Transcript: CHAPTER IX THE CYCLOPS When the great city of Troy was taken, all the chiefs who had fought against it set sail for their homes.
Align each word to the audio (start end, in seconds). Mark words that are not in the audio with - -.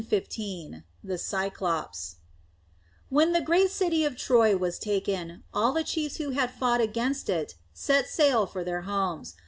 CHAPTER 0.01 0.25
IX 0.39 0.77
THE 1.03 1.19
CYCLOPS 1.19 2.15
When 3.09 3.33
the 3.33 3.41
great 3.41 3.69
city 3.69 4.03
of 4.03 4.17
Troy 4.17 4.57
was 4.57 4.79
taken, 4.79 5.43
all 5.53 5.73
the 5.73 5.83
chiefs 5.83 6.15
who 6.15 6.31
had 6.31 6.49
fought 6.49 6.81
against 6.81 7.29
it 7.29 7.53
set 7.71 8.07
sail 8.07 8.47
for 8.47 8.63
their 8.63 8.81
homes. 8.81 9.35